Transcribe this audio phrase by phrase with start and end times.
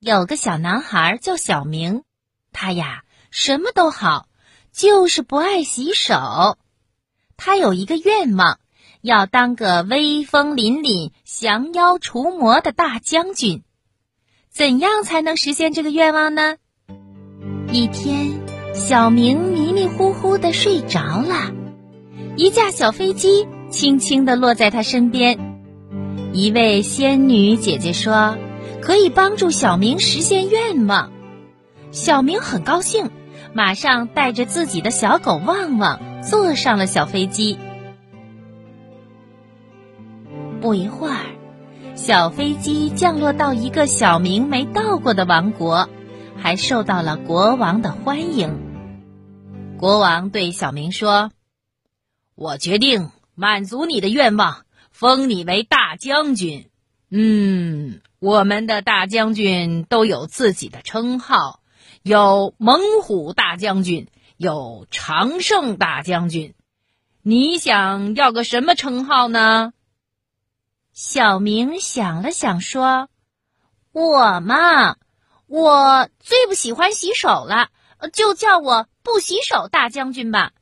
[0.00, 2.04] 有个小男孩叫小明，
[2.52, 3.02] 他呀
[3.32, 4.28] 什么都好，
[4.72, 6.56] 就是不爱洗手。
[7.36, 8.60] 他有一个愿望，
[9.00, 13.64] 要当个威风凛凛、降妖除魔的大将军。
[14.48, 16.58] 怎样才能实现这个愿望呢？
[17.72, 18.40] 一天，
[18.76, 21.52] 小明迷迷糊糊的睡着了，
[22.36, 25.58] 一架小飞机轻轻的落在他身边。
[26.32, 28.38] 一位仙女姐姐说。
[28.80, 31.12] 可以帮助小明实现愿望，
[31.90, 33.10] 小明很高兴，
[33.52, 37.58] 马上带着自己的小狗旺旺坐上了小飞机。
[40.60, 41.24] 不一会儿，
[41.94, 45.88] 小飞机降落到一个小明没到过的王国，
[46.36, 48.58] 还受到了国王的欢迎。
[49.78, 51.30] 国王对小明说
[52.34, 56.66] ：“我决定满足你的愿望，封你为大将军。”
[57.10, 58.00] 嗯。
[58.20, 61.60] 我们的大将军都有自己的称号，
[62.02, 66.54] 有猛虎大将军，有长胜大将军。
[67.22, 69.72] 你想要个什么称号呢？
[70.92, 73.08] 小明想了想说
[73.92, 74.96] ：“我嘛，
[75.46, 77.68] 我最不喜欢洗手了，
[78.12, 80.54] 就叫我不洗手大将军吧。”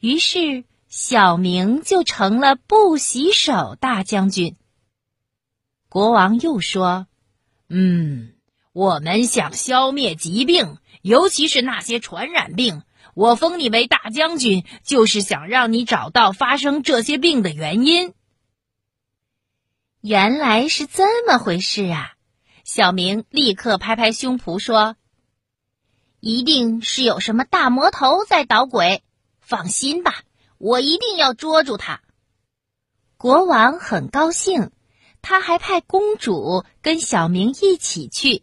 [0.00, 4.56] 于是，小明就成了不洗手大将军。
[5.94, 7.06] 国王又说
[7.70, 8.32] ：“嗯，
[8.72, 12.82] 我们想消灭疾病，尤其是那些传染病。
[13.14, 18.12] 我封你为大将军，就是想让你找到发生这些病的原因。”
[20.02, 22.14] 原来是这么回事啊！
[22.64, 24.96] 小明立刻拍拍胸脯说
[26.18, 29.04] ：“一定是有什么大魔头在捣鬼。
[29.38, 30.24] 放心吧，
[30.58, 32.00] 我一定要捉住他。”
[33.16, 34.72] 国王很高兴。
[35.24, 38.42] 他还派公主跟小明一起去。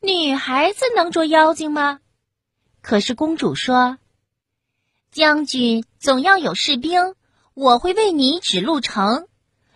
[0.00, 2.00] 女孩子能捉妖精吗？
[2.82, 3.98] 可是公主说
[5.12, 7.14] ：“将军总要有士兵，
[7.54, 9.28] 我会为你指路程。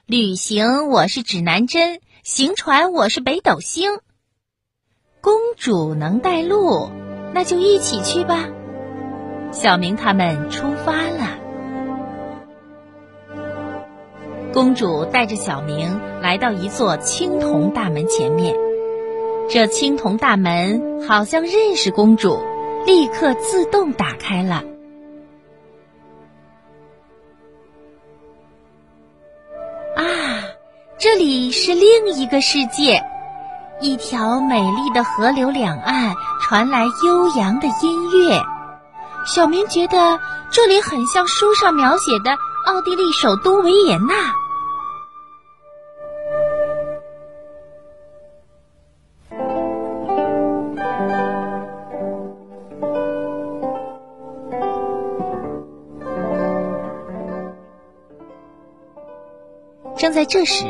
[0.04, 4.00] 旅行我是指南针，行船我是北斗星。
[5.20, 6.90] 公主能带路，
[7.32, 8.48] 那就一起去吧。”
[9.52, 11.19] 小明他们出发了。
[14.52, 18.54] 公主带着小明来到一座青铜大门前面，
[19.48, 22.36] 这青铜大门好像认识公主，
[22.84, 24.64] 立刻自动打开了。
[29.96, 30.04] 啊，
[30.98, 33.04] 这里是另一个世界，
[33.80, 38.40] 一条美丽的河流两岸传来悠扬的音乐。
[39.26, 40.18] 小明觉得
[40.50, 42.32] 这里很像书上描写的
[42.66, 44.39] 奥地利首都维也纳。
[60.00, 60.64] 正在这时，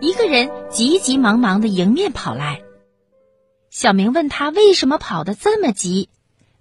[0.00, 2.62] 一个人急急忙忙的迎面跑来。
[3.68, 6.08] 小明问他为什么跑得这么急，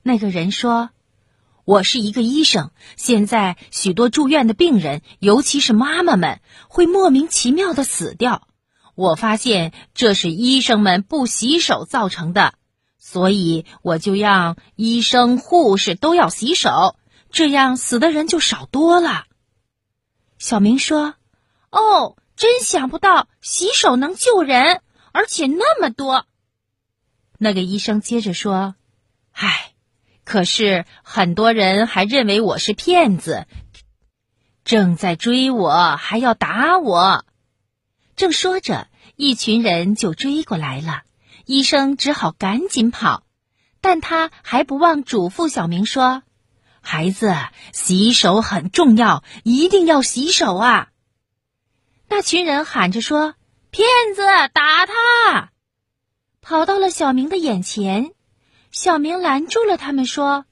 [0.02, 0.90] 那个人说
[1.66, 8.48] ：“我是一个医生，现在许多住院的病人，尤其是妈妈们，会莫名其妙的死掉。
[8.96, 12.56] 我发现这是医生们不洗手造成的，
[12.98, 16.96] 所以我就让医生、护士都要洗手，
[17.30, 19.26] 这样死的人就少多了。”
[20.40, 21.14] 小明说。
[21.72, 24.82] 哦，真想不到洗手能救人，
[25.12, 26.26] 而且那么多。
[27.38, 28.76] 那个医生接着说
[29.32, 29.74] ：“唉，
[30.26, 33.46] 可是很多人还认为我是骗子，
[34.66, 37.26] 正在追我，还要打我。”
[38.16, 41.04] 正说着，一群人就追过来了。
[41.46, 43.24] 医生只好赶紧跑，
[43.80, 46.24] 但他还不忘嘱咐小明说
[46.82, 47.34] ：“孩子，
[47.72, 50.90] 洗手很重要，一定要洗手啊！”
[52.10, 53.36] 那群人喊着说
[53.70, 55.52] ：“骗子，打他！”
[56.42, 58.12] 跑到了小明的眼前，
[58.72, 60.46] 小明拦住了他们，说：“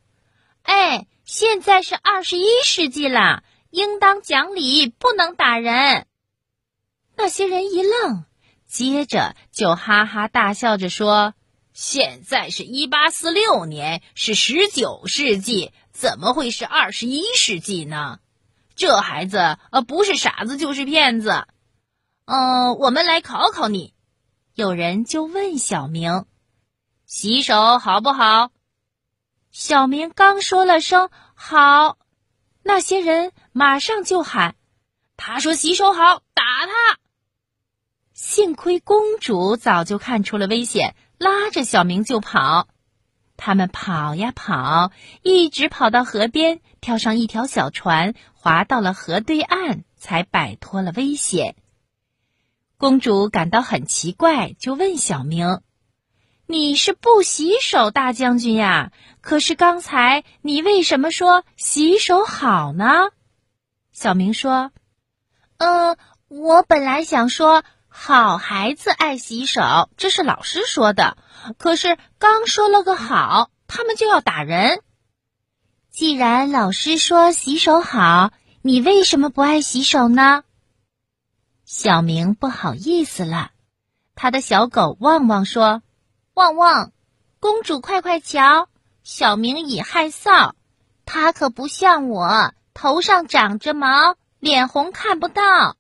[0.62, 6.06] 哎，现在是二十一世纪了，应当讲理，不能打人。”
[7.18, 8.26] 那些人一愣，
[8.68, 11.34] 接着就哈哈大笑着说
[11.74, 18.20] ：“现在是一八四六年，是十九世纪，怎么会是二十一世纪呢？”
[18.78, 21.46] 这孩子呃，不是傻子就是骗子。
[22.26, 23.94] 嗯，我们来考考你。
[24.54, 26.26] 有人就问小明
[27.06, 28.52] ：“洗手好不好？”
[29.52, 31.98] 小明刚说了声“好”，
[32.64, 34.56] 那些人马上就喊
[35.18, 37.00] ：“他说洗手好，打他！”
[38.14, 42.68] 幸亏公主早就看出了危险，拉着小明就跑。
[43.38, 44.92] 他们跑呀跑，
[45.22, 51.56] 一直跑到河边，跳上一条小船，划到了河对岸，才摆脱了危险。
[52.78, 55.62] 公主感到很奇怪，就问小明
[56.48, 58.92] ：“你是不洗手大将军呀？
[59.22, 63.12] 可是刚才你为什么说洗手好呢？”
[63.94, 64.72] 小明说
[65.58, 65.98] ：“呃，
[66.28, 67.64] 我本来想说。”
[68.00, 71.18] 好孩子爱洗手，这是老师说的。
[71.58, 74.84] 可是刚说了个好，他们就要打人。
[75.90, 80.44] 既然老师说洗手好，你为什么不爱洗手呢？
[81.66, 83.50] 小明不好意思了。
[84.14, 85.82] 他的小狗旺旺说
[86.36, 86.92] ：“旺旺，
[87.40, 88.70] 公主快快瞧，
[89.04, 90.52] 小明已害臊。
[91.04, 95.76] 他可不像我，头上长着毛，脸红看不到。”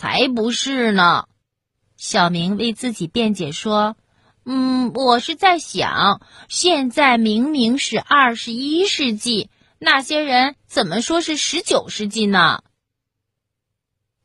[0.00, 1.26] 才不是呢！
[1.98, 3.98] 小明为自己辩解说
[4.46, 12.62] ：“嗯，我是在想，现在明明是二十一世纪，那些人怎么说是十九世纪呢？”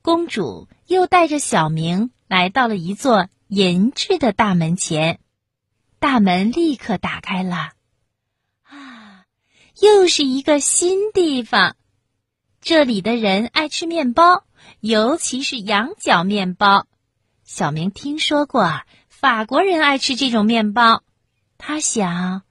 [0.01, 5.19] 公主又带着小明来到了一座银质的大门前，
[6.00, 7.74] 大门立刻打开了。
[8.63, 9.25] 啊，
[9.81, 11.75] 又是一个新地方，
[12.62, 14.45] 这里的人爱吃面包。
[14.80, 16.88] 尤其是羊角面包，
[17.44, 21.04] 小明听说过法国人爱吃这种面包。
[21.58, 22.44] 他想，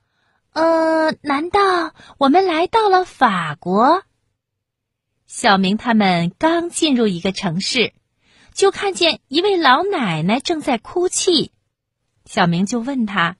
[0.53, 4.03] 呃，难道我们来到了法国？
[5.27, 7.93] 小明他们刚进入一个城市，
[8.53, 11.53] 就看见一位老奶奶正在哭泣。
[12.25, 13.37] 小明就问他：“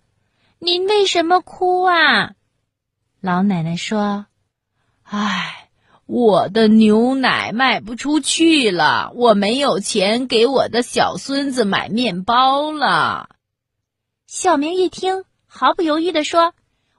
[0.59, 2.35] 您为什么哭啊？”
[3.21, 4.27] 老奶奶说
[5.03, 5.61] ：“唉。”
[6.07, 13.31] 我的牛奶卖不出去了，我没有钱给我的小孙子买面包了。
[14.27, 16.53] 小明一听，毫不犹豫地说：“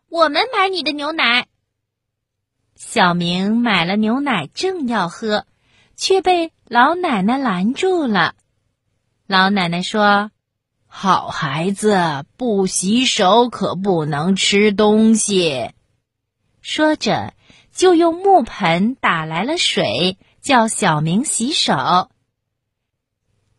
[0.09, 1.45] 我们买你的牛奶。”
[2.75, 5.45] 小明买了牛奶，正要喝，
[5.95, 8.33] 却被老奶奶拦住了。
[9.27, 10.31] 老奶奶说
[10.87, 15.69] ：“好孩子，不洗手可不能吃东西。”
[16.63, 17.34] 说着。
[17.75, 22.09] 就用木盆打来了水，叫小明洗手。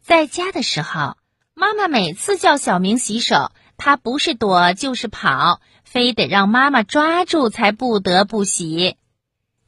[0.01, 1.19] 在家的时候，
[1.53, 8.97] 妈妈每次叫小明洗手，他不是躲就是跑，非得让妈妈抓住才不得不洗。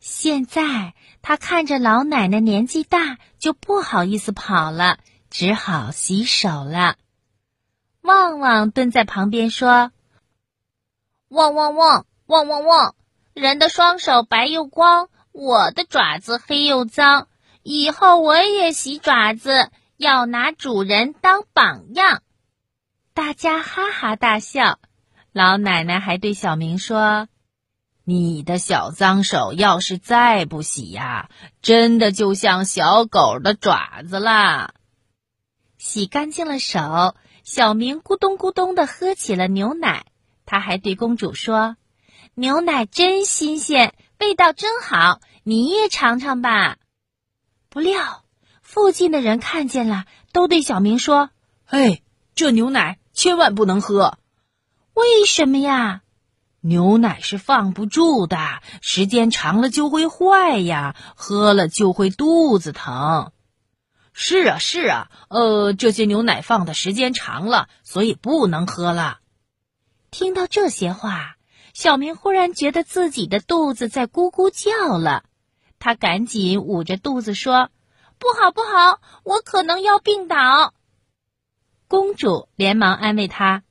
[0.01, 4.99] 现在他看着老奶奶年纪大，就不好意思跑了，
[5.29, 6.97] 只好洗手了。
[8.01, 9.93] 旺旺蹲在旁边说
[11.29, 12.95] ：“旺旺旺旺旺旺。”
[13.39, 17.29] 人的双手白又光，我的爪子黑又脏。
[17.63, 22.23] 以后我也洗爪子，要拿主人当榜样。
[23.15, 24.79] 大家哈哈大笑。
[25.33, 27.29] 老奶奶还对小明说
[28.05, 31.29] ：“你的小脏手要是再不洗呀，
[31.63, 34.73] 真的就像小狗的爪子啦。”
[35.79, 37.15] 洗干净了手，
[37.45, 40.07] 小明咕咚咕咚的喝起了牛奶。
[40.47, 41.77] 他还对公主说。
[42.39, 46.77] 牛奶真新鲜，味道真好，你也尝尝吧。
[47.69, 48.23] 不料，
[48.63, 51.31] 附近的人看见了，都对小明说
[51.67, 52.01] ：“哎，
[52.37, 54.19] 这牛奶千万不能喝。
[54.95, 56.03] 为什么呀？
[56.61, 58.39] 牛奶是放不住的，
[58.83, 63.33] 时间长了就会坏呀，喝了就会肚子疼。
[64.13, 69.19] 是啊，是啊，呃，这些牛奶放的时间长了，所以不能喝了。”
[70.13, 71.35] 听到这些话。
[71.79, 75.23] 小明忽然觉得自己的肚子在咕咕叫了，
[75.79, 77.71] 他赶紧捂着肚子说
[78.19, 80.75] ：“不好，不好，我可能要病倒。”
[81.87, 83.63] 公主连忙安慰他：“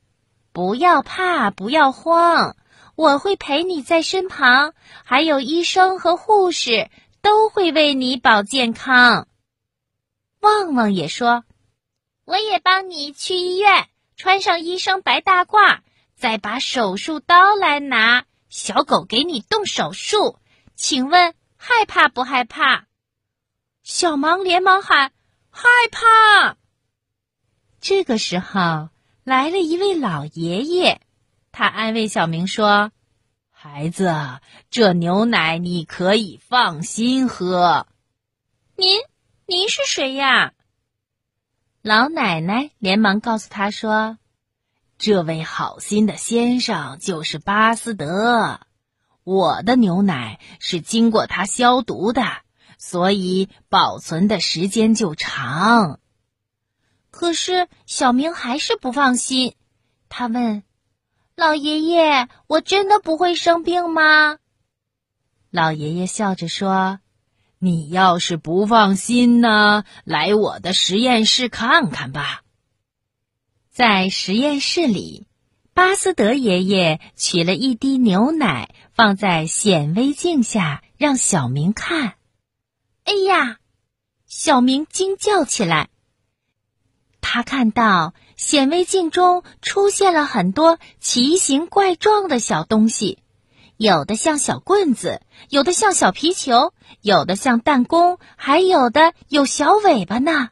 [0.53, 2.55] 不要怕，不要慌，
[2.95, 4.73] 我会陪你在身旁，
[5.03, 6.89] 还有医生和护士
[7.21, 9.27] 都会为你保健康。”
[10.39, 11.43] 旺旺也说
[12.23, 15.79] ：“我也帮你去医院，穿上医生白大褂。”
[16.17, 20.39] 再把手术刀来拿，小狗给你动手术，
[20.75, 22.87] 请问害怕不害怕？
[23.83, 25.11] 小芒连忙喊
[25.51, 26.57] ：“害怕！”
[27.79, 28.89] 这个时候
[29.23, 31.01] 来了一位老爷爷，
[31.51, 32.91] 他安慰小明说
[33.51, 34.11] ：“孩子，
[34.71, 37.85] 这牛奶你可以放心喝。”
[38.75, 39.01] 您，
[39.45, 40.53] 您是谁呀？
[41.83, 44.17] 老奶奶连忙告诉他说。
[44.97, 48.61] 这位好心的先生就是巴斯德，
[49.23, 52.23] 我的牛奶是经过他消毒的，
[52.79, 55.99] 所以保存的时间就长。
[57.11, 59.53] 可是小明还是不放心，
[60.09, 60.63] 他问
[61.37, 64.39] ：“老爷爷，我真的不会生病吗？”
[65.51, 66.99] 老爷爷笑着说
[67.59, 72.41] ：“你要是不放心呢，来我的实验室看看吧。”
[73.77, 75.27] 在实验室里，
[75.75, 82.15] 巴斯德爷爷取了一滴牛奶，放在显微镜下，让小明看。
[83.03, 83.59] 哎呀！
[84.25, 85.89] 小明惊叫起来。
[87.21, 93.19] 他看到显微镜中出现了很多奇形怪状的小东西，
[93.77, 100.49] 有的像小棍子，有的像小皮球，有的像弹弓，还有的有小尾巴呢。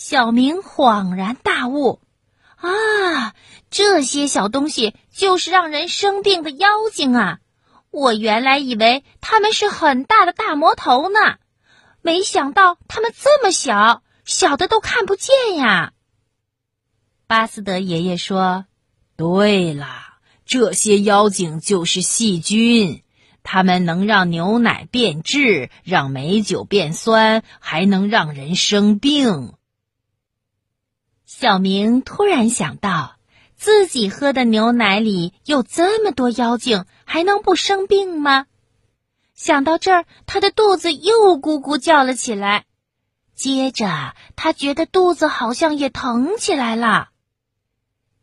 [0.00, 2.00] 小明恍然大悟
[2.56, 3.34] ：“啊，
[3.68, 7.40] 这些小东西就是让人生病的妖精啊！
[7.90, 11.18] 我原来以为他们是很大的大魔头呢，
[12.00, 15.92] 没想到他们这么小，小的都看不见呀。”
[17.26, 18.66] 巴斯德爷爷说
[19.18, 19.88] ：“对了，
[20.46, 23.02] 这些妖精就是细菌。”
[23.42, 29.54] 它们能让牛奶变质，让美酒变酸，还能让人生病。
[31.30, 33.16] 小明突然想到，
[33.54, 38.46] 自己喝的牛奶里有这么多妖精，还能不生病吗？
[39.34, 42.64] 想到这儿，他的肚子又咕咕叫了起来。
[43.34, 47.10] 接着，他觉得肚子好像也疼起来了。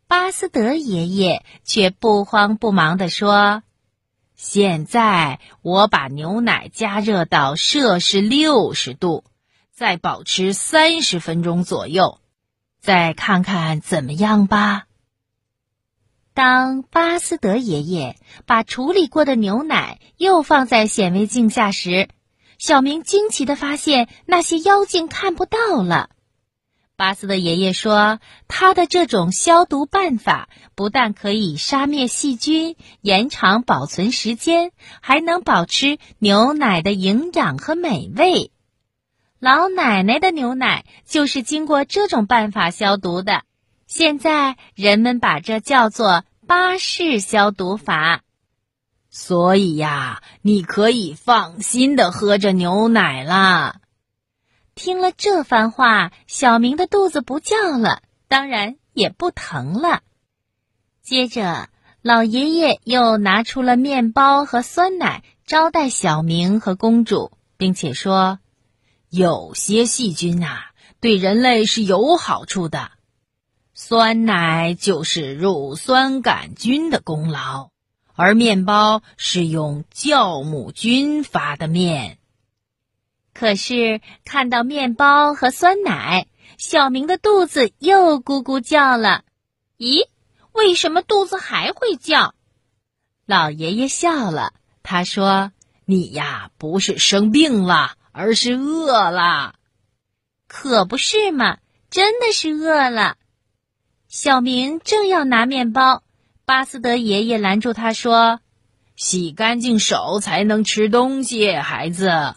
[0.08, 3.62] 巴斯德爷爷却不慌不忙地说
[4.34, 9.22] ：“现在我把牛奶加热到摄氏六十度，
[9.72, 12.18] 再保持三十分钟左右。”
[12.86, 14.84] 再看看怎么样吧。
[16.34, 18.14] 当巴斯德爷爷
[18.46, 22.08] 把处理过的牛奶又放在显微镜下时，
[22.58, 26.10] 小明惊奇的发现那些妖精看不到了。
[26.94, 38.52] 巴斯德爷爷说，他的这种消毒办法不但可以杀灭细菌、延长保存时间，还能保持牛奶的营养和美味。
[39.38, 43.42] 老奶奶的牛奶就是经过这种办法消毒的。
[43.86, 48.22] 现在人们把这叫做巴氏消毒法。
[49.10, 53.80] 所以呀，你可以放心的喝着牛奶啦。
[54.74, 60.02] 听了这番话，小明的肚子不叫了，当然也不疼了。
[61.02, 61.68] 接着，
[62.02, 68.38] 老爷爷又拿出了面包和酸奶招待小明和公主，并且说。
[69.16, 72.90] 有些细菌啊，对人类是有好处的。
[73.72, 77.70] 酸奶就是乳酸杆菌的功劳，
[78.12, 82.18] 而面包是用酵母菌发的面。
[83.32, 86.26] 可是看到面包和酸奶，
[86.58, 89.24] 小明的肚子又咕咕叫了。
[89.78, 90.08] 咦，
[90.52, 92.34] 为什么肚子还会叫？
[93.24, 95.52] 老爷爷笑了，他说
[95.86, 99.56] ：“你呀，不是生病了。”而是饿了，
[100.48, 101.58] 可不是嘛！
[101.90, 103.18] 真的是饿了。
[104.08, 106.02] 小明正要拿面包，
[106.46, 108.40] 巴斯德爷爷拦住他说
[108.96, 112.36] ：“洗干净手才能吃东西，孩子。”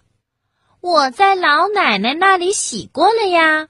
[0.81, 3.69] 我在老奶奶那里洗过了呀。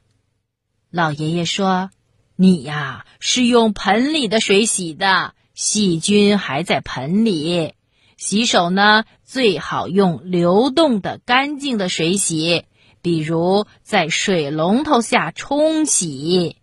[0.89, 1.91] 老爷爷说
[2.35, 7.75] ：“你呀，是用盆里的水洗的，细菌还在盆里。”
[8.19, 12.65] 洗手呢，最好用流动的、干净的水洗，
[13.01, 16.57] 比如在水龙头下冲洗。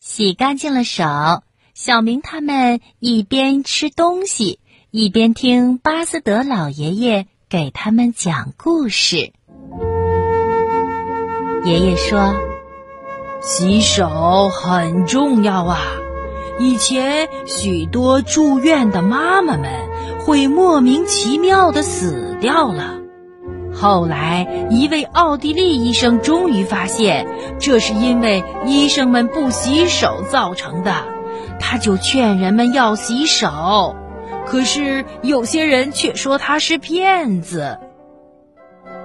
[0.00, 1.04] 洗干净了手，
[1.74, 4.58] 小明他们一边吃东西，
[4.90, 9.34] 一边听巴斯德老爷爷给他们讲故事。
[11.66, 12.34] 爷爷说
[13.44, 15.78] ：“洗手很重要啊，
[16.58, 19.70] 以前许多住院的妈妈们。”
[20.24, 22.98] 会莫名其妙的死掉了。
[23.72, 27.26] 后来，一位奥地利医生终于发现，
[27.58, 30.92] 这是因为医生们不洗手造成的。
[31.58, 33.96] 他就劝人们要洗手，
[34.46, 37.78] 可是有些人却说他是骗子。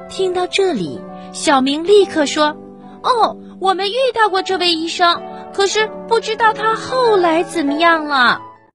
[0.07, 1.01] 听到这里，
[1.31, 2.55] 小明立刻说
[3.01, 5.21] ：“哦，我们遇到过这位医生，
[5.53, 8.41] 可是不知道他后来怎么样了。”